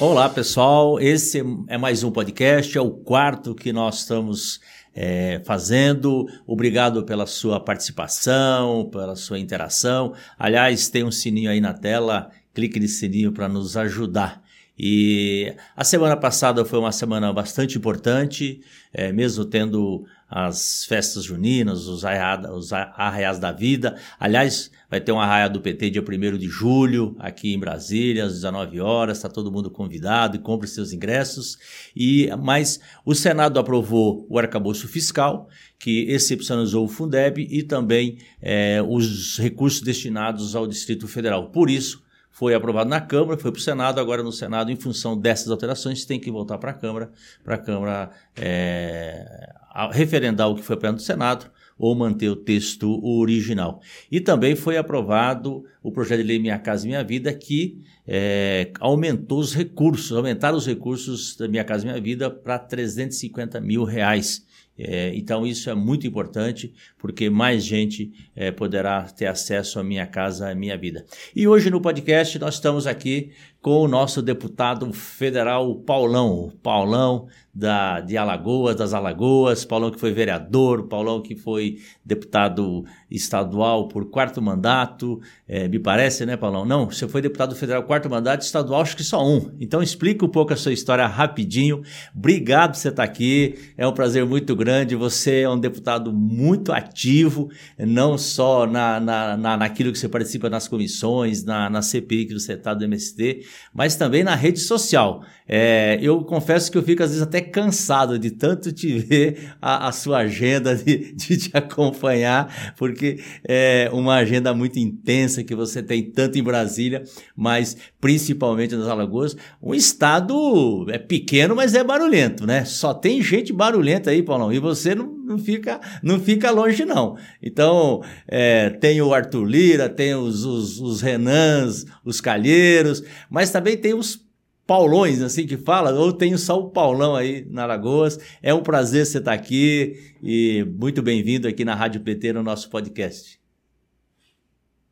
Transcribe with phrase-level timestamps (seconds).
[0.00, 1.00] Olá, pessoal.
[1.00, 4.60] Esse é mais um podcast, é o quarto que nós estamos
[4.94, 6.28] é, fazendo.
[6.46, 10.14] Obrigado pela sua participação, pela sua interação.
[10.38, 14.40] Aliás, tem um sininho aí na tela, clique nesse sininho para nos ajudar.
[14.78, 18.60] E a semana passada foi uma semana bastante importante,
[18.92, 23.96] é, mesmo tendo as festas juninas, os, arraiados, os arraiais da vida.
[24.20, 28.34] Aliás, vai ter um arraia do PT dia 1 de julho, aqui em Brasília, às
[28.34, 29.16] 19 horas.
[29.16, 31.58] Está todo mundo convidado e compre seus ingressos.
[31.96, 38.82] E Mas o Senado aprovou o arcabouço fiscal, que excepcionalizou o Fundeb e também é,
[38.86, 41.50] os recursos destinados ao Distrito Federal.
[41.50, 45.18] Por isso, foi aprovado na Câmara, foi para o Senado, agora no Senado, em função
[45.18, 47.10] dessas alterações, tem que voltar para a Câmara,
[47.42, 49.52] para a Câmara é,
[49.92, 53.80] referendar o que foi aprovado no Senado ou manter o texto original.
[54.10, 59.40] E também foi aprovado o projeto de lei Minha Casa Minha Vida, que é, aumentou
[59.40, 64.46] os recursos, aumentaram os recursos da Minha Casa Minha Vida para 350 mil reais.
[64.78, 70.06] É, então isso é muito importante porque mais gente é, poderá ter acesso à minha
[70.06, 71.04] casa, à minha vida.
[71.34, 78.00] E hoje no podcast nós estamos aqui com o nosso deputado federal Paulão, Paulão da,
[78.00, 84.40] de Alagoas, das Alagoas, Paulão que foi vereador, Paulão que foi deputado estadual por quarto
[84.40, 86.64] mandato, é, me parece, né, Paulão?
[86.64, 89.52] Não, você foi deputado federal quarto mandato, estadual acho que só um.
[89.60, 91.82] Então explica um pouco a sua história rapidinho.
[92.14, 94.94] Obrigado por você estar aqui, é um prazer muito grande.
[94.94, 100.48] Você é um deputado muito ativo, não só na, na, na naquilo que você participa
[100.48, 105.22] nas comissões, na, na CPI que você está do MST, mas também na rede social.
[105.50, 109.88] É, eu confesso que eu fico às vezes até cansado de tanto te ver a,
[109.88, 112.97] a sua agenda, de, de, te acompanhar, porque
[113.46, 117.02] é uma agenda muito intensa que você tem tanto em Brasília,
[117.36, 119.36] mas principalmente nas Alagoas.
[119.62, 122.64] Um estado é pequeno, mas é barulhento, né?
[122.64, 127.16] Só tem gente barulhenta aí, Paulão, e você não, não, fica, não fica longe, não.
[127.42, 133.76] Então, é, tem o Arthur Lira, tem os, os, os Renans, os Calheiros, mas também
[133.76, 134.27] tem os
[134.68, 138.18] Paulões, assim que fala, ou tenho só o Paulão aí na Lagoas.
[138.42, 142.68] É um prazer você estar aqui e muito bem-vindo aqui na Rádio PT no nosso
[142.68, 143.40] podcast.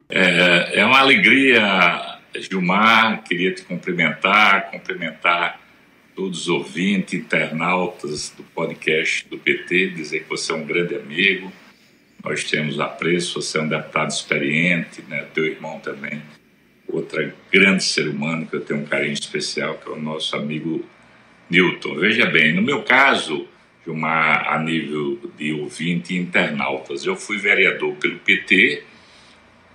[0.09, 5.61] É, é uma alegria, Gilmar, queria te cumprimentar, cumprimentar
[6.15, 11.53] todos os ouvintes, internautas do podcast do PT, dizer que você é um grande amigo,
[12.25, 16.23] nós temos apreço, você é um deputado experiente, né, teu irmão também
[16.89, 20.85] outra grande ser humano que eu tenho um carinho especial, que é o nosso amigo
[21.51, 21.97] Newton.
[21.97, 23.47] Veja bem, no meu caso,
[23.85, 28.83] Gilmar, a nível de ouvinte e internautas, eu fui vereador pelo PT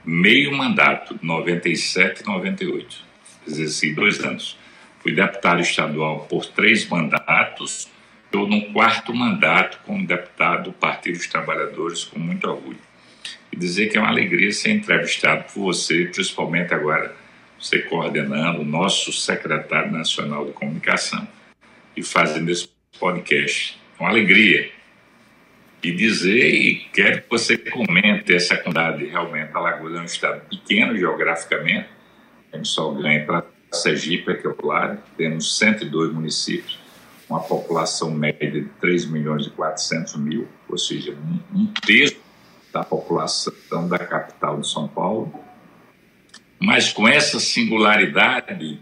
[0.04, 3.06] meio mandato, 97 e 98,
[3.48, 4.58] exerci dois anos.
[5.00, 7.90] Fui deputado estadual por três mandatos,
[8.26, 12.91] estou no quarto mandato como deputado do Partido dos Trabalhadores, com muito orgulho
[13.52, 17.16] e dizer que é uma alegria ser entrevistado por você, principalmente agora
[17.60, 21.28] você coordenando o nosso secretário nacional de comunicação
[21.96, 22.70] e fazendo esse
[23.00, 23.80] podcast.
[24.00, 24.72] É uma alegria.
[25.84, 29.06] E dizer, e quero que você comente essa comunidade.
[29.06, 31.88] Realmente, Alagoas é um estado pequeno geograficamente,
[32.62, 36.78] gente só ganha para Sergipe, aqui ao lado, temos 102 municípios,
[37.30, 42.18] uma população média de 3 milhões e 400 mil, ou seja, um, um terço
[42.72, 43.54] da população
[43.88, 45.34] da capital de São Paulo,
[46.60, 48.82] mas com essa singularidade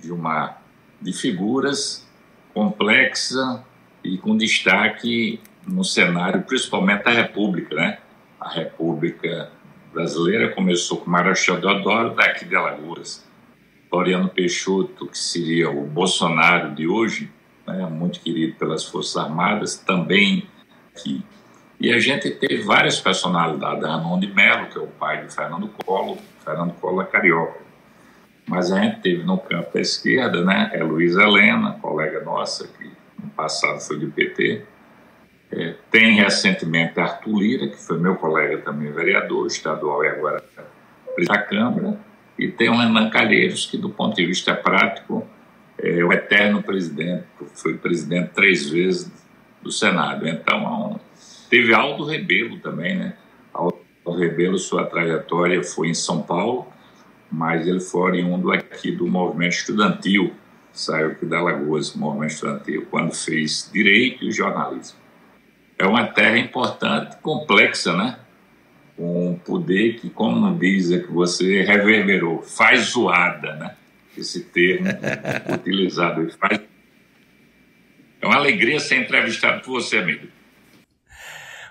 [0.00, 0.58] de uma
[1.00, 2.06] de figuras
[2.52, 3.64] complexa
[4.02, 7.98] e com destaque no cenário, principalmente da República, né?
[8.38, 9.50] A República
[9.92, 13.24] Brasileira começou com Marechal Deodoro, daqui de Alagoas.
[13.88, 17.30] Floriano Peixoto, que seria o Bolsonaro de hoje,
[17.66, 17.86] né?
[17.86, 20.48] muito querido pelas Forças Armadas, também
[20.94, 21.22] aqui
[21.80, 23.84] e a gente teve várias personalidades.
[23.84, 27.60] Ramon de Mello, que é o pai de Fernando Collor, Fernando Collor é carioca.
[28.46, 32.90] Mas a gente teve no campo da esquerda, né, é Luiz Helena, colega nossa, que
[33.22, 34.62] no passado foi do PT.
[35.50, 40.44] É, tem recentemente Arthur Lira, que foi meu colega também vereador estadual e agora
[41.26, 41.98] da Câmara.
[42.38, 45.26] E tem o Renan Calheiros, que do ponto de vista prático
[45.78, 49.12] é o eterno presidente, foi presidente três vezes
[49.62, 50.26] do Senado.
[50.26, 50.98] Então, é um
[51.54, 53.14] Teve Aldo Rebelo também, né?
[53.52, 53.78] Aldo
[54.18, 56.66] Rebelo, sua trajetória foi em São Paulo,
[57.30, 60.34] mas ele foi oriundo aqui do movimento estudantil,
[60.72, 64.98] saiu aqui da Lagoas, movimento estudantil, quando fez direito e jornalismo.
[65.78, 68.18] É uma terra importante, complexa, né?
[68.96, 73.76] Com um poder que, como não diz, é que você reverberou, faz zoada, né?
[74.18, 74.88] esse termo
[75.54, 76.28] utilizado.
[78.20, 80.26] É uma alegria ser entrevistado por você, amigo.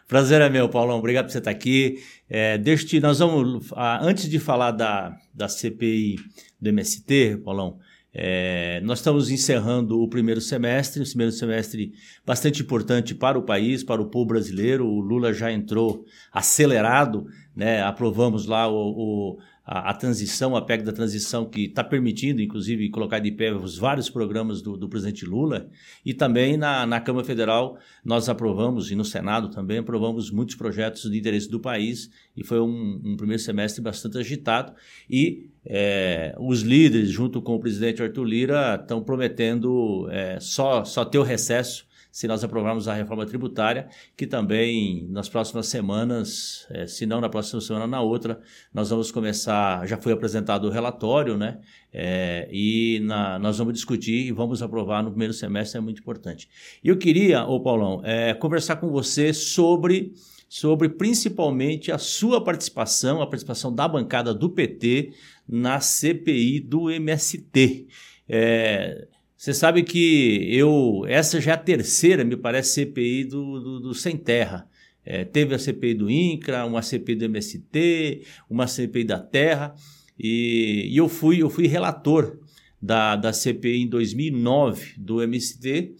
[0.07, 0.99] Prazer é meu, Paulão.
[0.99, 1.97] Obrigado por você estar aqui.
[2.29, 3.71] É, deixa nós vamos,
[4.01, 6.17] antes de falar da, da CPI
[6.59, 7.79] do MST, Paulão,
[8.15, 13.83] é, nós estamos encerrando o primeiro semestre, o primeiro semestre bastante importante para o país,
[13.83, 14.85] para o povo brasileiro.
[14.85, 17.81] O Lula já entrou acelerado, né?
[17.81, 22.89] aprovamos lá o, o a, a, transição, a PEC da transição, que está permitindo, inclusive,
[22.89, 25.69] colocar de pé os vários programas do, do presidente Lula.
[26.05, 31.09] E também na, na Câmara Federal nós aprovamos, e no Senado também aprovamos muitos projetos
[31.09, 32.09] de interesse do país.
[32.35, 34.73] E foi um, um primeiro semestre bastante agitado.
[35.09, 41.05] E é, os líderes, junto com o presidente Arthur Lira, estão prometendo é, só, só
[41.05, 46.85] ter o recesso se nós aprovarmos a reforma tributária, que também nas próximas semanas, é,
[46.85, 48.39] se não na próxima semana, na outra,
[48.71, 49.87] nós vamos começar.
[49.87, 51.59] Já foi apresentado o relatório, né?
[51.91, 56.47] É, e na, nós vamos discutir e vamos aprovar no primeiro semestre, é muito importante.
[56.83, 60.13] E eu queria, ô Paulão, é, conversar com você sobre
[60.47, 65.13] sobre principalmente a sua participação, a participação da bancada do PT
[65.49, 67.87] na CPI do MST.
[68.29, 69.07] É,
[69.43, 71.03] você sabe que eu.
[71.05, 74.65] Essa já é a terceira, me parece, CPI do, do, do Sem Terra.
[75.05, 79.75] É, teve a CPI do INCRA, uma CPI do MST, uma CPI da Terra,
[80.17, 82.39] e, e eu, fui, eu fui relator
[82.81, 85.93] da, da CPI em 2009 do MST,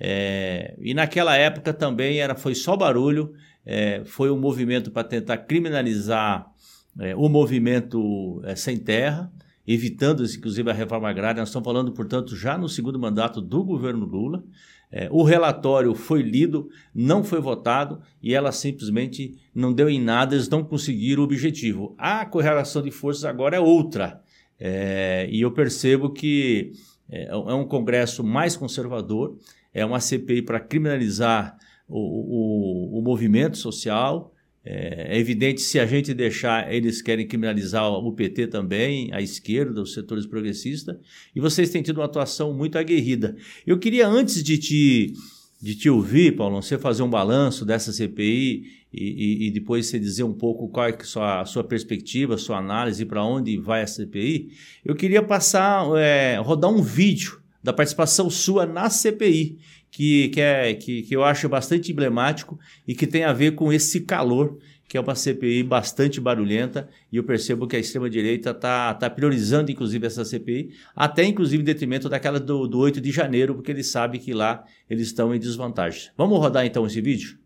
[0.00, 3.32] é, e naquela época também era, foi só barulho,
[3.64, 6.50] é, foi um movimento para tentar criminalizar
[6.98, 9.30] é, o movimento é, sem terra,
[9.68, 11.40] evitando inclusive a reforma agrária.
[11.40, 14.42] Nós estamos falando, portanto, já no segundo mandato do governo Lula.
[14.90, 20.34] É, o relatório foi lido, não foi votado e ela simplesmente não deu em nada,
[20.34, 21.94] eles não conseguiram o objetivo.
[21.98, 24.22] A correlação de forças agora é outra.
[24.58, 26.72] É, e eu percebo que
[27.10, 29.36] é, é um Congresso mais conservador,
[29.74, 34.32] é uma CPI para criminalizar o, o, o movimento social,
[34.70, 39.80] é, é evidente se a gente deixar, eles querem criminalizar o PT também, a esquerda,
[39.80, 40.94] os setores progressistas,
[41.34, 43.34] e vocês têm tido uma atuação muito aguerrida.
[43.66, 45.14] Eu queria, antes de te,
[45.58, 49.98] de te ouvir, Paulo, você fazer um balanço dessa CPI e, e, e depois você
[49.98, 53.80] dizer um pouco qual é a sua, a sua perspectiva, sua análise, para onde vai
[53.80, 54.50] a CPI,
[54.84, 59.58] eu queria passar, é, rodar um vídeo da participação sua na CPI
[59.90, 63.72] que, que, é, que, que eu acho bastante emblemático e que tem a ver com
[63.72, 64.58] esse calor
[64.88, 69.70] que é uma CPI bastante barulhenta, e eu percebo que a extrema-direita está tá priorizando,
[69.70, 73.90] inclusive, essa CPI, até inclusive em detrimento daquela do, do 8 de janeiro, porque eles
[73.90, 76.10] sabem que lá eles estão em desvantagem.
[76.16, 77.38] Vamos rodar então esse vídeo?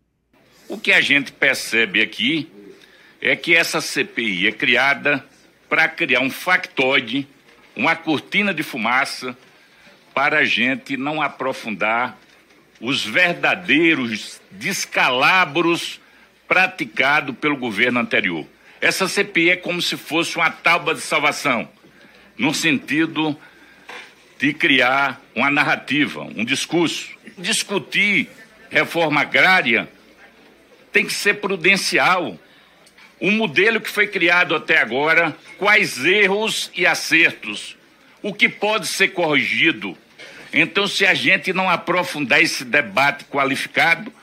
[0.69, 2.49] O que a gente percebe aqui
[3.19, 5.21] é que essa CPI é criada
[5.67, 7.27] para criar um factoide,
[7.75, 9.37] uma cortina de fumaça,
[10.13, 12.17] para a gente não aprofundar
[12.79, 15.99] os verdadeiros descalabros
[16.47, 18.45] praticados pelo governo anterior.
[18.81, 21.69] Essa CPI é como se fosse uma tábua de salvação,
[22.37, 23.37] no sentido
[24.37, 27.09] de criar uma narrativa, um discurso.
[27.37, 28.29] Discutir
[28.69, 29.87] reforma agrária
[30.91, 32.37] tem que ser prudencial.
[33.19, 37.77] O modelo que foi criado até agora, quais erros e acertos,
[38.21, 39.97] o que pode ser corrigido,
[40.53, 44.13] então, se a gente não aprofundar esse debate qualificado,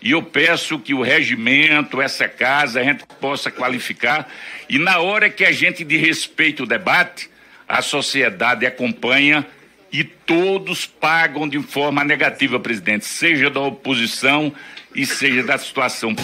[0.00, 4.28] e eu peço que o regimento, essa casa, a gente possa qualificar,
[4.68, 7.30] e na hora que a gente de respeito o debate,
[7.68, 9.46] a sociedade acompanha
[9.92, 14.52] e todos pagam de forma negativa, presidente, seja da oposição
[14.94, 16.14] e seja da situação.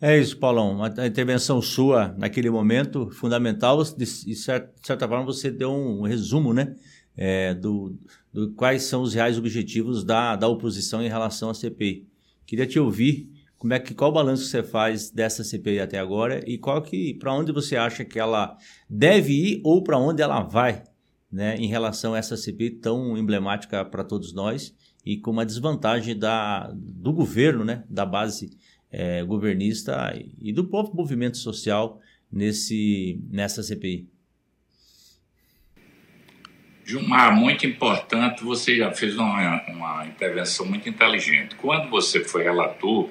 [0.00, 0.82] É isso, Paulão.
[0.82, 6.74] A intervenção sua naquele momento, fundamental, de certa forma você deu um resumo, né?
[7.16, 7.96] É, do,
[8.32, 12.08] do, quais são os reais objetivos da, da oposição em relação à CPI.
[12.44, 16.42] Queria te ouvir como é que qual o balanço você faz dessa CPI até agora
[16.44, 18.58] e qual que para onde você acha que ela
[18.90, 20.82] deve ir ou para onde ela vai,
[21.30, 24.74] né, em relação a essa CPI tão emblemática para todos nós
[25.06, 28.50] e com uma desvantagem da, do governo, né, da base
[28.96, 34.08] é, governista e do próprio movimento social nesse, nessa CPI.
[36.84, 41.56] Gilmar, muito importante, você já fez uma, uma intervenção muito inteligente.
[41.56, 43.08] Quando você foi relator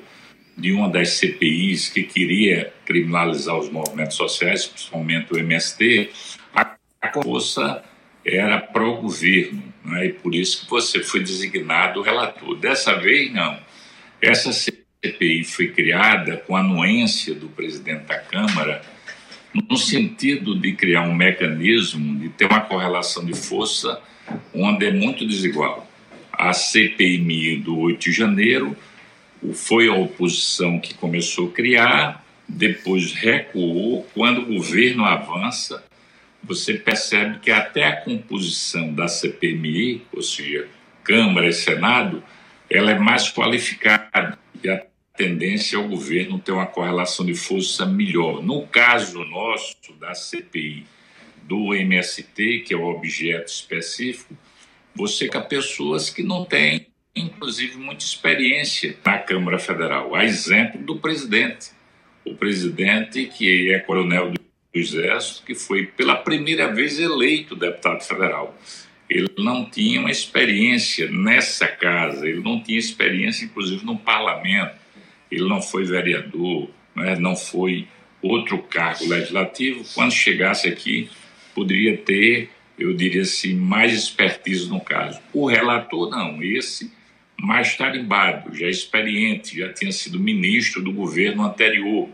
[0.55, 6.11] de uma das CPIs que queria criminalizar os movimentos sociais, principalmente o MST,
[6.53, 6.77] a
[7.11, 7.83] força
[8.23, 10.05] era pró-governo, né?
[10.05, 12.55] e por isso que você foi designado relator.
[12.55, 13.59] Dessa vez, não.
[14.21, 18.81] Essa CPI CPI foi criada com anuência do presidente da Câmara,
[19.53, 24.01] no sentido de criar um mecanismo de ter uma correlação de força
[24.53, 25.87] onde é muito desigual.
[26.31, 28.75] A CPMI do 8 de janeiro
[29.53, 34.07] foi a oposição que começou a criar, depois recuou.
[34.13, 35.83] Quando o governo avança,
[36.41, 40.67] você percebe que até a composição da CPMI, ou seja,
[41.03, 42.23] Câmara e Senado,
[42.69, 44.69] ela é mais qualificada e
[45.15, 48.41] tendência é o governo ter uma correlação de força melhor.
[48.41, 50.87] No caso nosso, da CPI,
[51.43, 54.35] do MST, que é o objeto específico,
[54.95, 60.15] você com pessoas que não têm, inclusive, muita experiência na Câmara Federal.
[60.15, 61.71] A exemplo do presidente.
[62.25, 64.39] O presidente, que é coronel do
[64.73, 68.57] Exército, que foi pela primeira vez eleito deputado federal.
[69.07, 74.82] Ele não tinha uma experiência nessa casa, ele não tinha experiência, inclusive, no parlamento.
[75.31, 77.15] Ele não foi vereador, né?
[77.15, 77.87] não foi
[78.21, 79.83] outro cargo legislativo.
[79.93, 81.09] Quando chegasse aqui,
[81.53, 85.19] poderia ter, eu diria assim, mais expertise no caso.
[85.33, 86.41] O relator, não.
[86.41, 86.91] Esse,
[87.37, 92.09] mais tarimbado, já experiente, já tinha sido ministro do governo anterior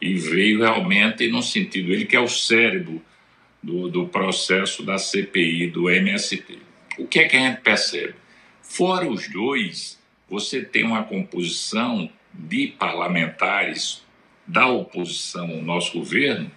[0.00, 3.00] e veio realmente no sentido, ele que é o cérebro
[3.62, 6.58] do, do processo da CPI, do MST.
[6.98, 8.14] O que é que a gente percebe?
[8.60, 14.04] Fora os dois, você tem uma composição de parlamentares
[14.46, 16.50] da oposição ao nosso governo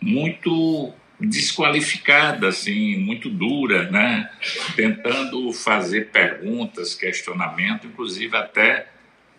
[0.00, 4.30] muito desqualificada, assim, muito dura, né?
[4.76, 8.88] Tentando fazer perguntas, questionamento, inclusive até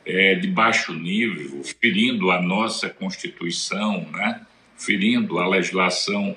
[0.05, 4.41] é, de baixo nível, ferindo a nossa Constituição, né?
[4.77, 6.35] ferindo a legislação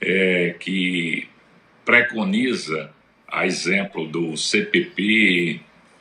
[0.00, 1.28] é, que
[1.84, 2.92] preconiza,
[3.26, 5.60] a exemplo do CPP,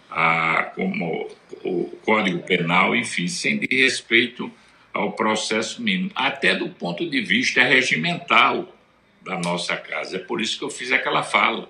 [0.09, 1.29] a, como
[1.63, 4.51] o Código Penal, enfim, sem de respeito
[4.93, 8.73] ao processo mínimo, até do ponto de vista regimental
[9.21, 10.17] da nossa casa.
[10.17, 11.69] É por isso que eu fiz aquela fala,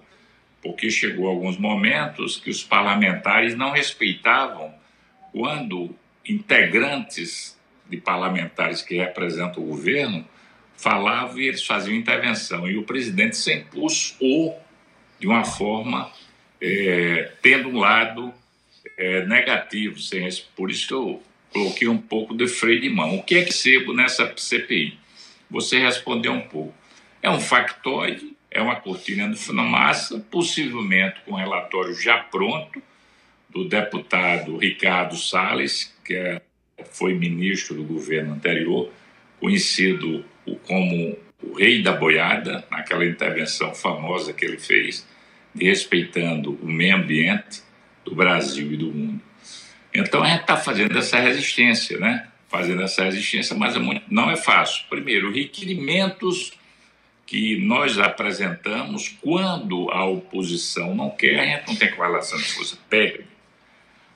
[0.62, 4.74] porque chegou alguns momentos que os parlamentares não respeitavam
[5.32, 5.94] quando
[6.28, 7.58] integrantes
[7.90, 10.26] de parlamentares que representam o governo
[10.78, 12.68] falavam e eles faziam intervenção.
[12.68, 14.62] E o presidente se impulsou
[15.20, 16.12] de uma forma
[16.62, 18.34] é, tendo um lado
[18.98, 20.00] é, negativo.
[20.00, 23.16] Sem esse, por isso que eu coloquei um pouco de freio de mão.
[23.16, 24.98] O que é que sebo nessa CPI?
[25.50, 26.74] Você respondeu um pouco.
[27.22, 32.82] É um factoide, é uma cortina de fumaça, possivelmente com relatório já pronto,
[33.50, 36.42] do deputado Ricardo Salles, que é,
[36.92, 38.92] foi ministro do governo anterior,
[39.40, 40.24] conhecido
[40.66, 45.06] como o rei da boiada, naquela intervenção famosa que ele fez,
[45.60, 47.62] respeitando o meio ambiente
[48.04, 49.22] do Brasil e do mundo.
[49.94, 52.28] Então a gente está fazendo essa resistência, né?
[52.48, 54.86] Fazendo essa resistência, mas é não é fácil.
[54.90, 56.54] Primeiro, requerimentos
[57.26, 62.78] que nós apresentamos quando a oposição não quer, a gente não tem correlação de força,
[62.90, 63.26] pega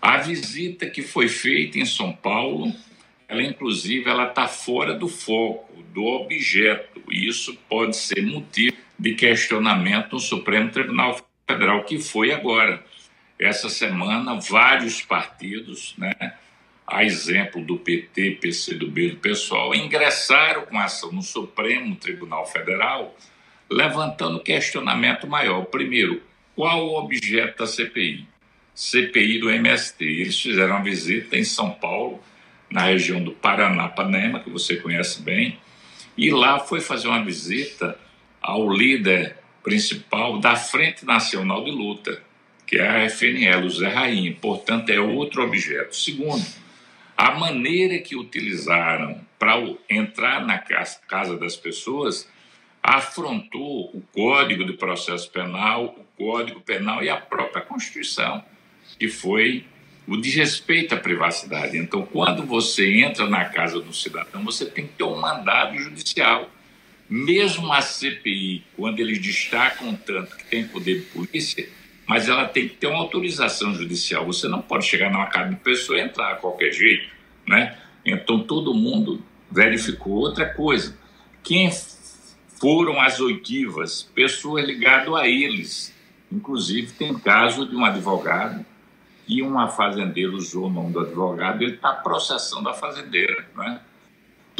[0.01, 2.73] a visita que foi feita em São Paulo,
[3.27, 7.01] ela inclusive ela está fora do foco do objeto.
[7.09, 11.15] E isso pode ser motivo de questionamento no Supremo Tribunal
[11.51, 12.83] Federal, que foi agora.
[13.39, 16.13] Essa semana, vários partidos, né,
[16.87, 23.15] a exemplo do PT, PCdoB do PSOL, ingressaram com ação no Supremo Tribunal Federal,
[23.69, 25.65] levantando questionamento maior.
[25.65, 26.21] Primeiro,
[26.55, 28.27] qual o objeto da CPI?
[28.75, 30.03] CPI do MST.
[30.03, 32.21] Eles fizeram uma visita em São Paulo,
[32.69, 35.59] na região do Paranapanema, que você conhece bem,
[36.17, 37.97] e lá foi fazer uma visita
[38.41, 42.21] ao líder principal da Frente Nacional de Luta,
[42.65, 44.35] que é a FNL, o Zé Rainha.
[44.41, 45.95] Portanto, é outro objeto.
[45.95, 46.45] Segundo,
[47.17, 52.27] a maneira que utilizaram para entrar na casa das pessoas
[52.81, 58.43] afrontou o Código de Processo Penal, o Código Penal e a própria Constituição
[58.97, 59.65] que foi
[60.07, 61.77] o desrespeito à privacidade.
[61.77, 66.49] Então, quando você entra na casa do cidadão, você tem que ter um mandado judicial.
[67.11, 71.67] Mesmo a CPI, quando eles destacam tanto que tem poder de polícia,
[72.07, 74.25] mas ela tem que ter uma autorização judicial.
[74.25, 77.09] Você não pode chegar numa casa de pessoa e entrar a qualquer jeito,
[77.45, 77.77] né?
[78.05, 80.97] Então todo mundo verificou outra coisa.
[81.43, 81.69] Quem
[82.61, 84.03] foram as oitivas?
[84.15, 85.93] Pessoas ligadas a eles.
[86.31, 88.65] Inclusive tem caso de um advogado
[89.27, 93.45] que uma fazendeira usou o nome do advogado, ele está processando a fazendeira.
[93.53, 93.81] Né?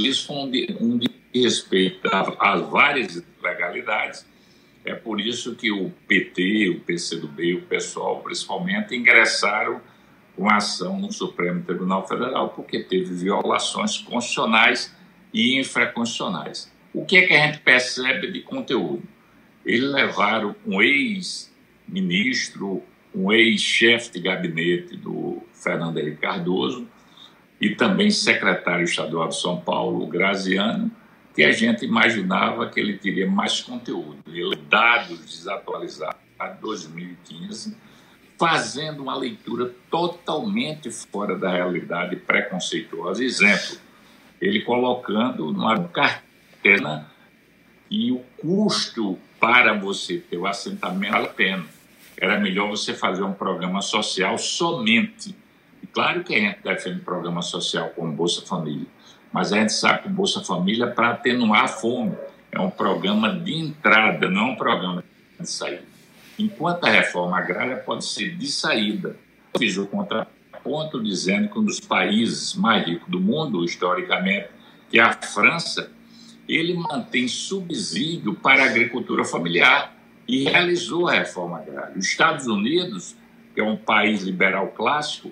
[0.07, 4.25] Isso foi um, de, um de respeito às várias legalidades.
[4.83, 9.81] É por isso que o PT, o PCdoB, o pessoal, principalmente, ingressaram
[10.35, 14.95] com ação no Supremo Tribunal Federal, porque teve violações constitucionais
[15.33, 16.71] e infraconstitucionais.
[16.93, 19.03] O que é que a gente percebe de conteúdo?
[19.63, 22.81] Eles levaram um ex-ministro,
[23.13, 26.87] um ex-chefe de gabinete do Fernando Henrique Cardoso
[27.61, 30.91] e também secretário estadual de São Paulo, Graziano,
[31.35, 34.17] que a gente imaginava que ele teria mais conteúdo.
[34.27, 37.77] Ele dados desatualizados de 2015,
[38.37, 43.23] fazendo uma leitura totalmente fora da realidade preconceituosa.
[43.23, 43.77] Exemplo,
[44.41, 47.05] ele colocando numa carteira
[47.91, 51.65] e o custo para você ter o assentamento vale a pena.
[52.17, 55.35] Era melhor você fazer um programa social somente.
[55.81, 58.87] E claro que a gente defende programa social como Bolsa Família,
[59.31, 62.15] mas a gente sabe que Bolsa Família é para atenuar a fome.
[62.51, 65.03] É um programa de entrada, não um programa
[65.39, 65.83] de saída.
[66.37, 69.15] Enquanto a reforma agrária pode ser de saída.
[69.53, 74.49] Eu fiz o contraponto dizendo que um dos países mais ricos do mundo, historicamente,
[74.89, 75.91] que é a França,
[76.47, 79.95] ele mantém subsídio para a agricultura familiar
[80.27, 81.97] e realizou a reforma agrária.
[81.97, 83.15] Os Estados Unidos,
[83.53, 85.31] que é um país liberal clássico,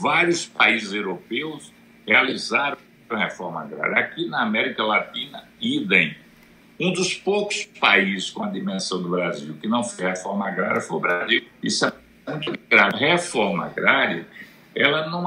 [0.00, 1.72] vários países europeus
[2.06, 2.76] realizaram
[3.08, 3.98] a reforma agrária.
[3.98, 6.16] Aqui na América Latina, idem.
[6.78, 10.96] Um dos poucos países com a dimensão do Brasil que não fez reforma agrária foi
[10.96, 11.44] o Brasil.
[11.62, 11.92] Isso é
[12.30, 12.96] muito grave.
[12.96, 14.26] A reforma agrária,
[14.74, 15.26] ela não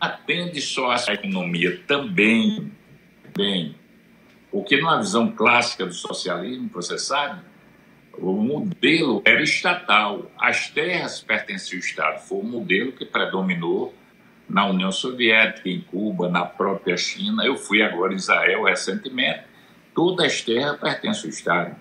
[0.00, 2.72] atende só a economia, também,
[3.36, 3.76] bem,
[4.50, 7.40] porque numa visão clássica do socialismo, você sabe,
[8.18, 10.30] o modelo era estatal.
[10.38, 12.20] As terras pertenciam ao Estado.
[12.20, 13.94] Foi o modelo que predominou
[14.48, 17.44] na União Soviética, em Cuba, na própria China.
[17.44, 19.42] Eu fui agora em Israel recentemente.
[19.94, 21.76] Todas as terras pertencem ao Estado.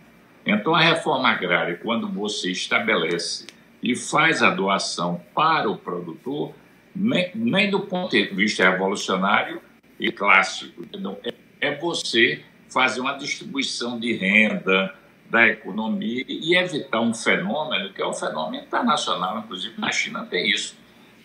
[0.46, 3.48] Então, a reforma agrária, quando você estabelece
[3.82, 6.54] e faz a doação para o produtor,
[6.96, 9.62] nem, nem do ponto de vista revolucionário
[10.00, 10.84] e clássico,
[11.24, 11.34] é,
[11.68, 14.94] é você fazer uma distribuição de renda,
[15.30, 20.50] da economia e evitar um fenômeno que é um fenômeno internacional, inclusive na China tem
[20.50, 20.76] isso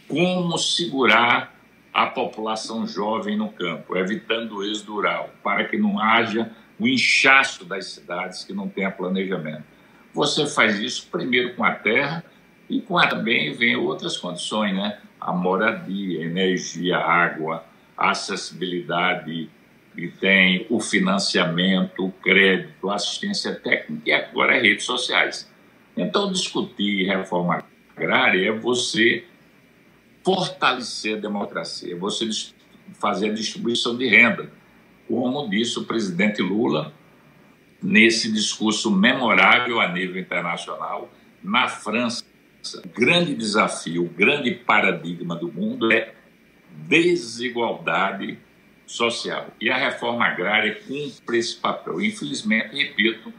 [0.08, 1.54] como segurar
[1.92, 7.64] a população jovem no campo, evitando o êxodo rural, para que não haja o inchaço
[7.64, 9.64] das cidades que não tenha planejamento.
[10.14, 12.24] Você faz isso primeiro com a terra
[12.68, 14.98] e com a também vem outras condições, né?
[15.20, 17.64] A moradia, energia, água,
[17.96, 19.50] acessibilidade,
[19.96, 25.50] e tem o financiamento, o crédito, a assistência técnica e agora as redes sociais.
[25.96, 27.64] Então, discutir reforma
[27.96, 29.24] agrária é você
[30.22, 32.28] fortalecer a democracia, você
[32.98, 34.50] fazer a distribuição de renda,
[35.08, 36.92] como disse o presidente Lula
[37.82, 41.10] nesse discurso memorável a nível internacional
[41.42, 42.24] na França.
[42.84, 46.14] O grande desafio, o grande paradigma do mundo é
[46.86, 48.38] desigualdade
[48.90, 49.46] social.
[49.60, 52.00] E a reforma agrária cumpre esse papel.
[52.00, 53.32] Infelizmente, repito,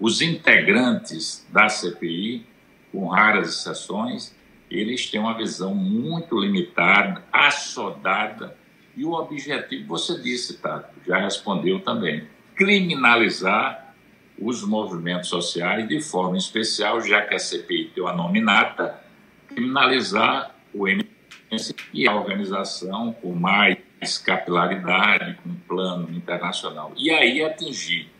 [0.00, 2.46] os integrantes da CPI,
[2.90, 4.34] com raras exceções,
[4.70, 8.56] eles têm uma visão muito limitada, assodada,
[8.96, 13.94] e o objetivo, você disse, Tato, já respondeu também, criminalizar
[14.38, 19.00] os movimentos sociais de forma especial, já que a CPI tem uma nominata,
[19.48, 23.76] criminalizar o MS e a organização com mais
[24.18, 26.92] capilaridade, com plano internacional.
[26.96, 28.10] E aí atingir,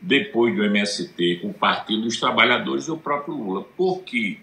[0.00, 3.62] depois do MST, o Partido dos Trabalhadores e o próprio Lula.
[3.62, 4.38] Por quê?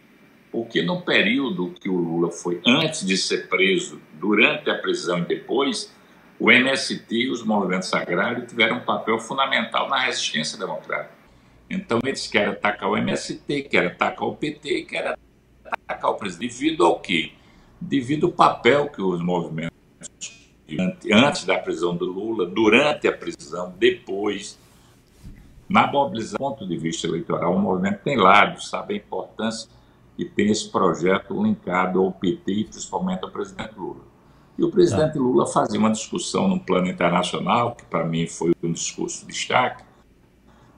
[0.51, 5.25] Porque no período que o Lula foi antes de ser preso, durante a prisão e
[5.25, 5.93] depois,
[6.39, 11.21] o MST e os movimentos agrários tiveram um papel fundamental na resistência democrática.
[11.69, 15.13] Então eles querem atacar o MST, querem atacar o PT, querem
[15.63, 16.53] atacar o presidente.
[16.53, 17.31] Devido ao quê?
[17.79, 19.77] Devido ao papel que os movimentos
[20.79, 24.59] antes da prisão do Lula, durante a prisão, depois.
[25.67, 29.69] Na mobilização, do ponto de vista eleitoral, o movimento tem lados, sabe a importância
[30.17, 34.01] que tem esse projeto linkado ao PT e principalmente ao presidente Lula.
[34.57, 35.19] E o presidente tá.
[35.19, 39.83] Lula fazia uma discussão no plano internacional, que para mim foi um discurso de destaque,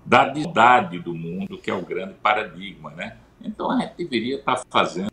[0.05, 2.91] da idade do mundo, que é o grande paradigma.
[2.91, 3.17] Né?
[3.41, 5.11] Então a gente deveria estar fazendo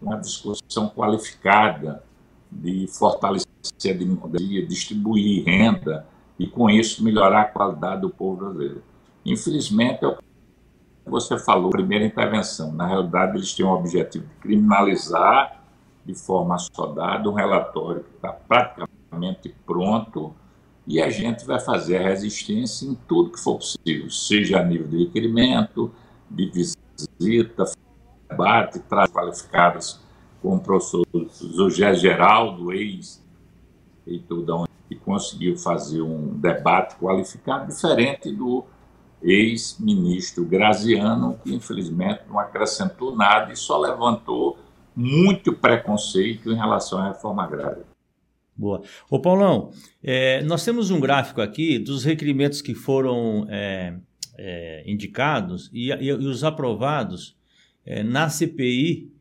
[0.00, 2.02] uma discussão qualificada
[2.50, 3.45] de fortalecer
[3.84, 6.06] a democracia, distribuir renda
[6.38, 8.82] e, com isso, melhorar a qualidade do povo brasileiro.
[9.24, 10.16] Infelizmente, é o
[11.06, 12.72] você falou, primeira intervenção.
[12.72, 15.62] Na realidade, eles têm o objetivo de criminalizar
[16.04, 20.34] de forma assodada um relatório que está praticamente pronto
[20.86, 24.86] e a gente vai fazer a resistência em tudo que for possível, seja a nível
[24.86, 25.92] de requerimento,
[26.30, 27.64] de visita,
[28.28, 30.00] debate, traz qualificadas
[30.40, 31.04] com o professor
[31.54, 32.72] José Geraldo,
[34.06, 38.64] ex-reitor da Unip, que conseguiu fazer um debate qualificado, diferente do
[39.22, 44.58] ex-ministro Graziano, que infelizmente não acrescentou nada e só levantou
[44.94, 47.84] muito preconceito em relação à reforma agrária.
[48.56, 48.82] Boa.
[49.10, 49.70] Ô Paulão,
[50.02, 53.94] é, nós temos um gráfico aqui dos requerimentos que foram é,
[54.38, 57.36] é, indicados e, e, e, os aprovados
[57.84, 59.12] é, na CPI,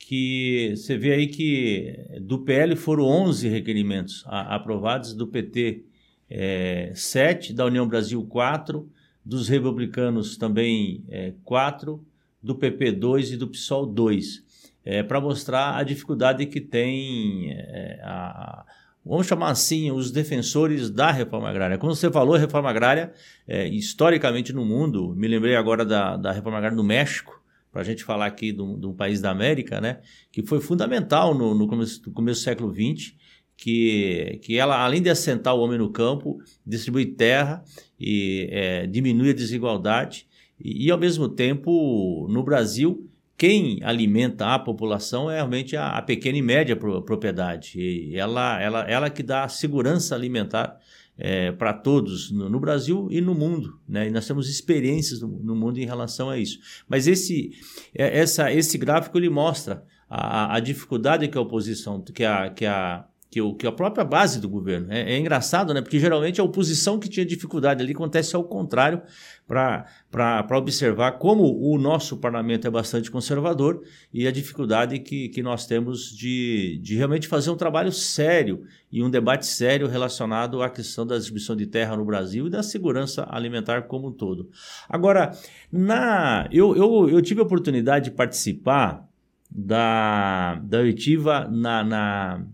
[0.00, 5.84] que você vê aí que do PL foram 11 requerimentos aprovados, do PT
[6.28, 8.88] é, 7, da União Brasil 4,
[9.24, 12.02] dos republicanos também é, 4,
[12.42, 14.42] do PP 2 e do PSOL 2,
[14.84, 18.64] é, para mostrar a dificuldade que tem é, a,
[19.04, 21.76] vamos chamar assim, os defensores da reforma agrária.
[21.76, 23.12] Como você falou, reforma agrária,
[23.46, 27.39] é, historicamente no mundo, me lembrei agora da, da reforma agrária no México,
[27.72, 30.00] para a gente falar aqui de um país da América, né,
[30.32, 33.14] que foi fundamental no, no, começo, no começo do século XX,
[33.56, 37.62] que, que ela, além de assentar o homem no campo, distribui terra
[37.98, 40.26] e é, diminui a desigualdade,
[40.58, 46.02] e, e, ao mesmo tempo, no Brasil, quem alimenta a população é realmente a, a
[46.02, 47.80] pequena e média propriedade.
[47.80, 50.78] E ela, ela, ela que dá segurança alimentar
[51.20, 53.78] é, para todos no, no, Brasil e no mundo.
[53.86, 54.08] Né?
[54.08, 56.58] E nós temos experiências no, no mundo em relação a isso.
[56.88, 57.50] Mas esse,
[57.94, 62.64] é, essa, esse gráfico ele mostra a, a dificuldade que a oposição, que a, que
[62.64, 64.92] a que, o, que a própria base do governo.
[64.92, 65.80] É, é, engraçado, né?
[65.80, 69.00] Porque geralmente a oposição que tinha dificuldade ali acontece ao contrário,
[69.46, 75.66] para observar como o nosso parlamento é bastante conservador e a dificuldade que, que nós
[75.66, 81.06] temos de, de realmente fazer um trabalho sério e um debate sério relacionado à questão
[81.06, 84.50] da distribuição de terra no Brasil e da segurança alimentar como um todo.
[84.88, 85.32] Agora,
[85.70, 89.08] na, eu, eu, eu tive a oportunidade de participar
[89.50, 92.46] da, da oitiva na, na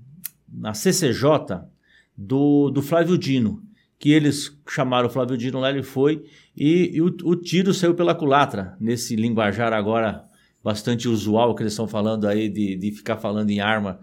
[0.57, 1.61] na CCJ
[2.17, 3.63] do, do Flávio Dino,
[3.99, 6.25] que eles chamaram o Flávio Dino lá, ele foi,
[6.57, 10.25] e, e o, o, tiro saiu pela culatra, nesse linguajar agora
[10.65, 14.01] bastante usual que eles estão falando aí, de, de ficar falando em arma.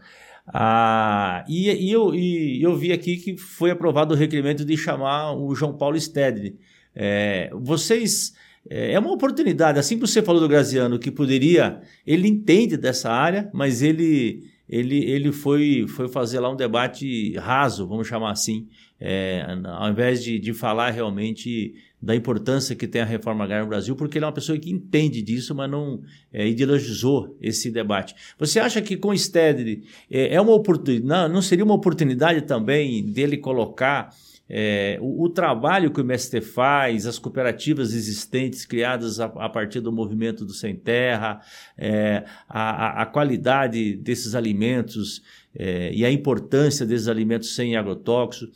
[0.48, 5.34] Ah, e, e, eu, e eu vi aqui que foi aprovado o requerimento de chamar
[5.34, 6.58] o João Paulo Stedley.
[6.96, 8.34] É, vocês
[8.70, 13.12] é, é uma oportunidade, assim que você falou do Graziano, que poderia, ele entende dessa
[13.12, 18.68] área, mas ele ele, ele foi, foi fazer lá um debate raso, vamos chamar assim,
[19.00, 23.70] é, ao invés de, de falar realmente da importância que tem a reforma agrária no
[23.70, 26.02] Brasil, porque ele é uma pessoa que entende disso, mas não
[26.34, 28.16] é, ideologizou esse debate.
[28.40, 32.42] Você acha que com o Stedley é, é uma oportunidade, não, não seria uma oportunidade
[32.42, 34.10] também dele colocar
[34.50, 39.80] é, o, o, trabalho que o MST faz, as cooperativas existentes criadas a, a partir
[39.80, 41.42] do movimento do Sem Terra,
[41.78, 45.22] é, a, a, qualidade desses alimentos
[45.56, 48.52] é, e a importância desses alimentos sem agrotóxico,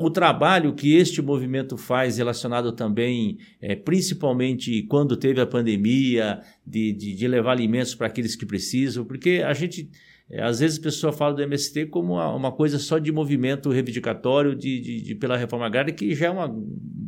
[0.00, 6.92] o trabalho que este movimento faz relacionado também, é, principalmente quando teve a pandemia, de,
[6.92, 9.88] de, de levar alimentos para aqueles que precisam, porque a gente
[10.30, 13.70] é, às vezes a pessoa fala do MST como uma, uma coisa só de movimento
[13.70, 16.54] reivindicatório de, de, de, pela reforma agrária, que já é uma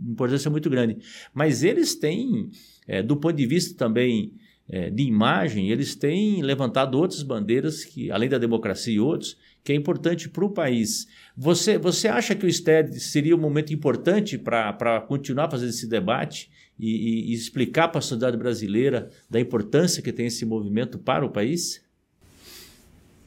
[0.09, 0.98] importância muito grande.
[1.35, 2.48] Mas eles têm,
[2.88, 4.33] é, do ponto de vista também
[4.66, 9.72] é, de imagem, eles têm levantado outras bandeiras, que além da democracia e outros, que
[9.72, 11.06] é importante para o país.
[11.37, 16.50] Você, você acha que o STED seria um momento importante para continuar fazendo esse debate
[16.78, 21.26] e, e, e explicar para a sociedade brasileira da importância que tem esse movimento para
[21.26, 21.83] o país?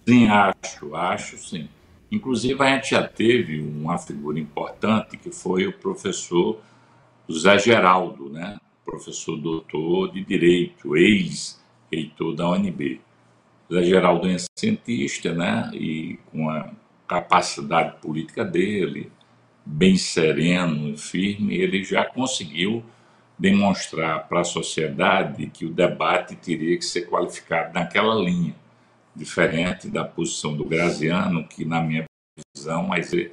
[0.07, 1.69] Sim, acho, acho sim.
[2.11, 6.59] Inclusive, a gente já teve uma figura importante que foi o professor
[7.27, 8.57] José Geraldo, né?
[8.85, 12.99] professor doutor de Direito, ex-reitor da UNB.
[13.69, 15.71] José Geraldo é cientista, né?
[15.73, 16.69] e com a
[17.07, 19.09] capacidade política dele,
[19.65, 22.83] bem sereno e firme, ele já conseguiu
[23.39, 28.53] demonstrar para a sociedade que o debate teria que ser qualificado naquela linha
[29.15, 32.05] diferente da posição do Graziano, que, na minha
[32.55, 33.31] visão, mas foi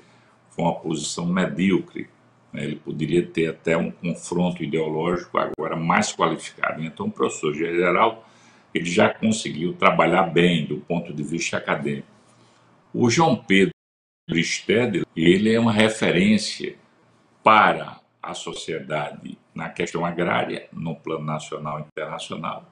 [0.59, 2.09] uma posição medíocre.
[2.53, 6.83] Ele poderia ter até um confronto ideológico agora mais qualificado.
[6.83, 8.27] Então, o professor geral
[8.75, 12.07] ele já conseguiu trabalhar bem do ponto de vista acadêmico.
[12.93, 13.73] O João Pedro
[14.33, 16.77] Stedler, ele é uma referência
[17.43, 22.69] para a sociedade na questão agrária, no plano nacional e internacional.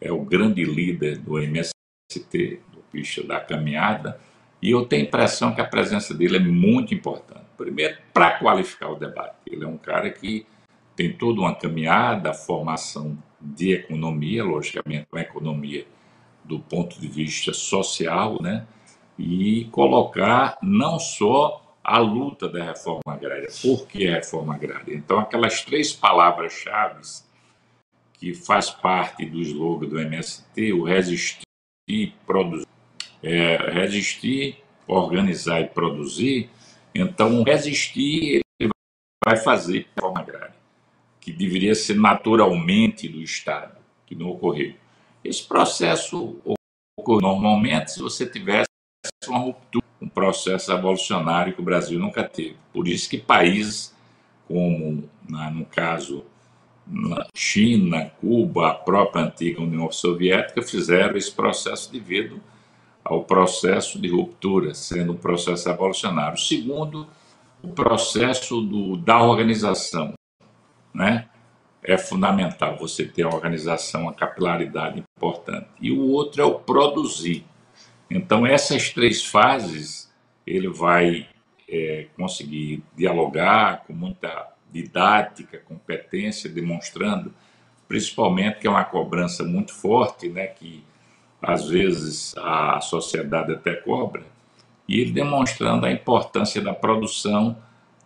[0.00, 1.70] É o grande líder do MS
[2.10, 4.20] ST, do Pista da Caminhada,
[4.60, 7.40] e eu tenho a impressão que a presença dele é muito importante.
[7.56, 9.36] Primeiro, para qualificar o debate.
[9.46, 10.46] Ele é um cara que
[10.96, 15.86] tem toda uma caminhada, formação de economia, logicamente, uma economia
[16.44, 18.66] do ponto de vista social, né?
[19.18, 23.48] E colocar não só a luta da reforma agrária.
[23.62, 24.94] Por que a reforma agrária?
[24.94, 27.00] Então, aquelas três palavras-chave
[28.14, 31.49] que faz parte do slogan do MST, o resistir,
[32.26, 32.66] produzir,
[33.22, 36.50] é, resistir, organizar e produzir.
[36.94, 38.70] Então, resistir ele
[39.24, 40.54] vai fazer a reforma agrária,
[41.20, 43.76] que deveria ser naturalmente do Estado,
[44.06, 44.74] que não ocorreu.
[45.22, 46.36] Esse processo
[46.98, 48.68] ocorre normalmente se você tivesse
[49.28, 52.56] uma ruptura, um processo evolucionário que o Brasil nunca teve.
[52.72, 53.94] Por isso que países
[54.48, 56.24] como, no caso,
[57.34, 62.40] China, Cuba, a própria antiga União Soviética fizeram esse processo devido
[63.04, 66.38] ao processo de ruptura, sendo um processo evolucionário.
[66.38, 67.06] Segundo,
[67.62, 70.14] o processo do, da organização,
[70.94, 71.28] né?
[71.82, 75.66] É fundamental você ter a organização, a capilaridade importante.
[75.80, 77.42] E o outro é o produzir.
[78.10, 80.12] Então, essas três fases,
[80.46, 81.26] ele vai
[81.66, 87.32] é, conseguir dialogar com muita didática, competência, demonstrando,
[87.88, 90.84] principalmente, que é uma cobrança muito forte, né, que
[91.42, 94.22] às vezes a sociedade até cobra,
[94.86, 97.56] e ele demonstrando a importância da produção,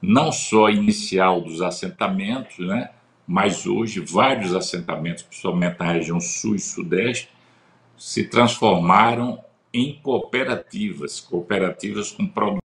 [0.01, 2.91] não só inicial dos assentamentos, né,
[3.27, 7.31] mas hoje vários assentamentos, principalmente na região sul e sudeste,
[7.97, 12.64] se transformaram em cooperativas, cooperativas com produção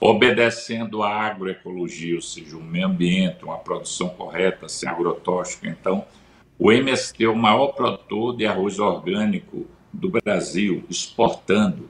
[0.00, 5.66] obedecendo à agroecologia, ou seja, o meio ambiente, uma produção correta, sem agrotóxico.
[5.66, 6.04] Então,
[6.58, 11.88] o MST é o maior produtor de arroz orgânico do Brasil, exportando,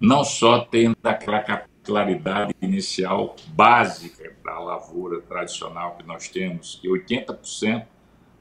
[0.00, 7.84] não só tendo aquela capilaridade inicial básica da lavoura tradicional que nós temos, que 80%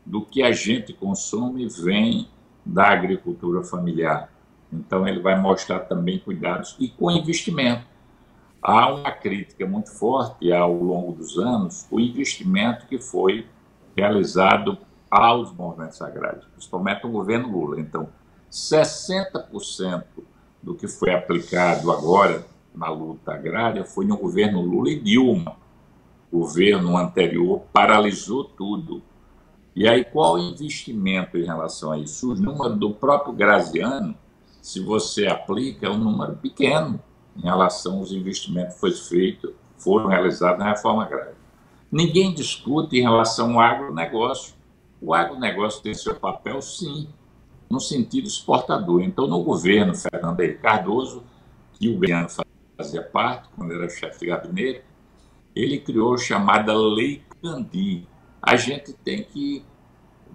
[0.05, 2.27] do que a gente consome vem
[2.65, 4.31] da agricultura familiar.
[4.71, 7.85] Então, ele vai mostrar também cuidados e com investimento.
[8.67, 13.47] Há uma crítica muito forte ao longo dos anos o investimento que foi
[13.95, 14.77] realizado
[15.09, 17.79] aos movimentos agrários, principalmente o governo Lula.
[17.79, 18.09] Então,
[18.51, 20.03] 60%
[20.61, 25.55] do que foi aplicado agora na luta agrária foi no governo Lula e Dilma.
[26.29, 29.01] O governo anterior paralisou tudo.
[29.73, 32.33] E aí, qual o investimento em relação a isso?
[32.33, 34.13] O número do próprio Graziano
[34.67, 36.99] se você aplica, é um número pequeno
[37.37, 41.35] em relação aos investimentos que foi feito, foram realizados na reforma agrária.
[41.91, 44.55] Ninguém discute em relação ao agronegócio.
[45.01, 47.07] O agronegócio tem seu papel, sim,
[47.69, 49.01] no sentido exportador.
[49.01, 51.23] Então, no governo Fernando Henrique Cardoso,
[51.73, 52.27] que o governo
[52.75, 54.83] fazia parte, quando era chefe de gabinete,
[55.55, 58.07] ele criou a chamada Lei Candi.
[58.41, 59.63] A gente tem que,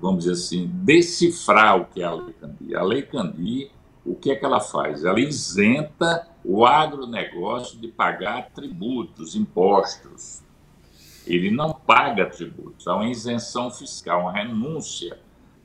[0.00, 2.74] vamos dizer assim, decifrar o que é a Lei Candi.
[2.74, 3.70] A Lei Candi
[4.04, 5.04] o que é que ela faz?
[5.04, 10.42] Ela isenta o agronegócio de pagar tributos, impostos.
[11.26, 15.18] Ele não paga tributos, há uma isenção fiscal, uma renúncia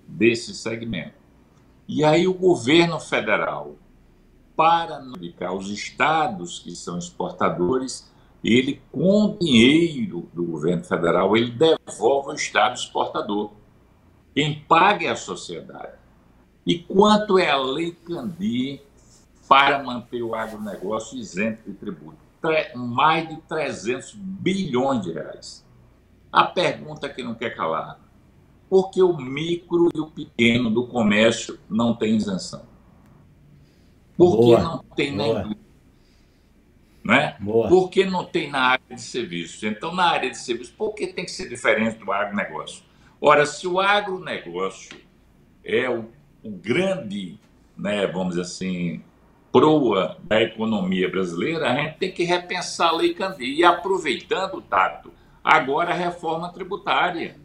[0.08, 1.16] desse segmento.
[1.88, 3.76] E aí o governo federal,
[4.56, 8.12] para indicar os estados que são exportadores,
[8.44, 13.52] ele, com dinheiro do governo federal, ele devolve ao estado exportador.
[14.36, 15.97] Quem paga é a sociedade.
[16.68, 18.82] E quanto é a Lei Candir
[19.48, 22.18] para manter o agronegócio isento de tributo?
[22.76, 25.66] Mais de 300 bilhões de reais.
[26.30, 27.98] A pergunta que não quer calar:
[28.70, 32.64] por que o micro e o pequeno do comércio não tem isenção?
[34.18, 34.58] Por Boa.
[34.58, 35.68] que não tem na indústria?
[37.02, 37.38] Né?
[37.40, 39.64] Por que não tem na área de serviços?
[39.64, 42.84] Então, na área de serviços, por que tem que ser diferente do agronegócio?
[43.22, 44.98] Ora, se o agronegócio
[45.64, 47.40] é o o grande,
[47.78, 49.04] né, vamos dizer assim,
[49.52, 53.58] proa da economia brasileira, a gente tem que repensar a Lei Candir.
[53.58, 55.12] E aproveitando o tato,
[55.44, 57.36] agora a reforma tributária.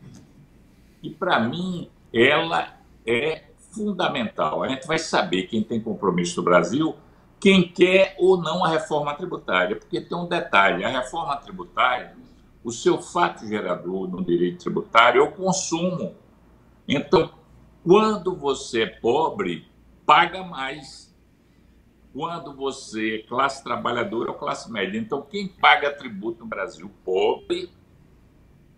[1.02, 2.74] E, para mim, ela
[3.06, 4.62] é fundamental.
[4.62, 6.94] A gente vai saber quem tem compromisso no Brasil,
[7.40, 9.76] quem quer ou não a reforma tributária.
[9.76, 12.14] Porque tem um detalhe: a reforma tributária,
[12.62, 16.14] o seu fato gerador no direito tributário é o consumo.
[16.86, 17.30] Então,
[17.84, 19.66] quando você é pobre,
[20.06, 21.12] paga mais.
[22.12, 24.98] Quando você é classe trabalhadora ou classe média.
[24.98, 26.90] Então, quem paga tributo no Brasil?
[27.04, 27.70] Pobre,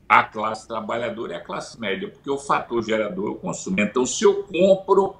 [0.08, 3.80] a classe trabalhadora e a classe média, porque o fator gerador é o consumo.
[3.80, 5.16] Então, se eu compro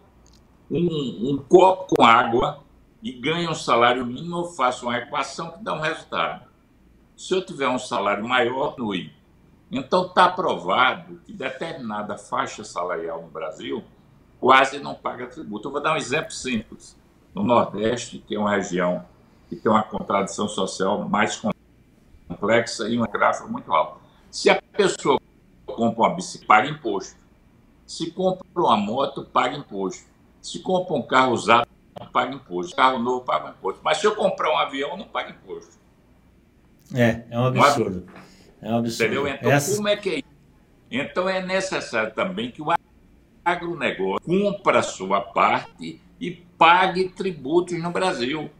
[0.70, 2.62] um, um copo com água
[3.02, 6.48] e ganho um salário mínimo, eu faço uma equação que dá um resultado.
[7.16, 9.12] Se eu tiver um salário maior, diminui.
[9.76, 13.82] Então, está provado que determinada faixa salarial no Brasil
[14.38, 15.66] quase não paga tributo.
[15.66, 16.96] Eu vou dar um exemplo simples.
[17.34, 19.04] No Nordeste, que é uma região
[19.48, 21.42] que tem uma contradição social mais
[22.28, 23.98] complexa e um gráfico muito alto.
[24.30, 25.20] Se a pessoa
[25.66, 27.16] compra uma bicicleta, paga imposto.
[27.84, 30.04] Se compra uma moto, paga imposto.
[30.40, 31.66] Se compra um carro usado,
[32.12, 32.76] paga imposto.
[32.76, 33.80] Carro novo, paga imposto.
[33.82, 35.78] Mas se eu comprar um avião, não paga imposto.
[36.94, 38.06] É, é um absurdo.
[38.64, 39.12] É um absurdo.
[39.12, 39.28] Entendeu?
[39.28, 39.76] Então, Essa...
[39.76, 40.24] como é que é isso?
[40.90, 42.72] Então, é necessário também que o
[43.44, 48.50] agronegócio cumpra a sua parte e pague tributos no Brasil.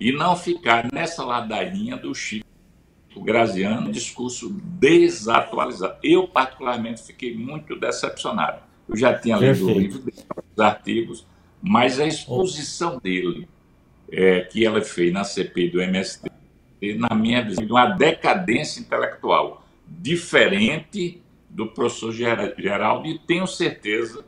[0.00, 2.44] E não ficar nessa ladainha do Chico
[3.18, 5.96] Graziano, discurso desatualizado.
[6.02, 8.60] Eu, particularmente, fiquei muito decepcionado.
[8.88, 10.02] Eu já tinha lido o livro
[10.56, 11.26] os artigos,
[11.62, 13.48] mas a exposição dele,
[14.10, 16.28] é, que ela fez na CPI do MST,
[16.98, 24.24] na minha visão, uma decadência intelectual diferente do professor Geraldo, e tenho certeza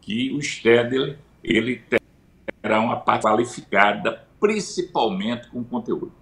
[0.00, 1.82] que o Stedler ele
[2.62, 6.12] terá uma parte qualificada, principalmente com conteúdo.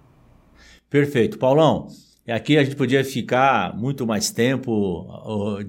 [0.89, 1.37] Perfeito.
[1.37, 1.87] Paulão,
[2.27, 5.05] aqui a gente podia ficar muito mais tempo.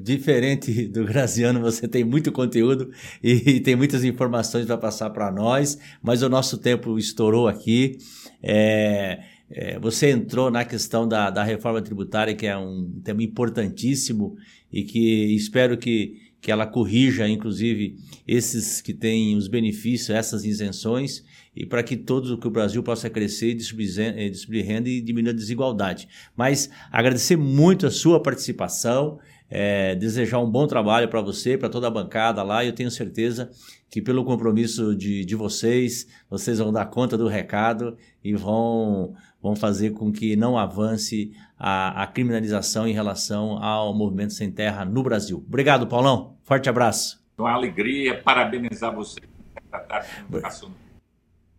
[0.03, 2.91] Diferente do Graziano, você tem muito conteúdo
[3.23, 7.99] e tem muitas informações para passar para nós, mas o nosso tempo estourou aqui.
[8.43, 14.37] É, é, você entrou na questão da, da reforma tributária, que é um tema importantíssimo
[14.71, 21.25] e que espero que, que ela corrija, inclusive, esses que têm os benefícios, essas isenções,
[21.57, 26.09] e para que todo que o Brasil possa crescer distribuir renda e diminuir a desigualdade.
[26.37, 29.19] Mas agradecer muito a sua participação,
[29.51, 32.91] é, desejar um bom trabalho para você, para toda a bancada lá, e eu tenho
[32.91, 33.51] certeza
[33.91, 39.57] que pelo compromisso de, de vocês, vocês vão dar conta do recado e vão, vão
[39.57, 45.03] fazer com que não avance a, a criminalização em relação ao movimento sem terra no
[45.03, 45.43] Brasil.
[45.47, 46.37] Obrigado, Paulão.
[46.43, 47.25] Forte abraço.
[47.39, 49.21] Uma alegria, parabenizar você.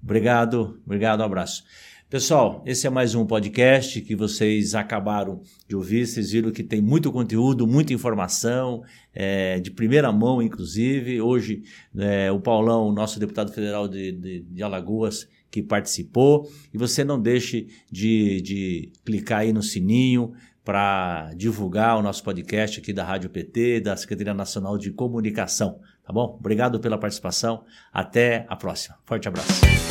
[0.01, 1.63] Obrigado, obrigado, um abraço.
[2.09, 6.07] Pessoal, esse é mais um podcast que vocês acabaram de ouvir.
[6.07, 8.81] Vocês viram que tem muito conteúdo, muita informação,
[9.13, 11.21] é, de primeira mão, inclusive.
[11.21, 11.61] Hoje,
[11.95, 16.49] é, o Paulão, nosso deputado federal de, de, de Alagoas, que participou.
[16.73, 20.33] E você não deixe de, de clicar aí no sininho
[20.65, 25.79] para divulgar o nosso podcast aqui da Rádio PT, da Secretaria Nacional de Comunicação.
[26.03, 26.37] Tá bom?
[26.39, 27.63] Obrigado pela participação.
[27.93, 28.97] Até a próxima.
[29.05, 29.88] Forte abraço.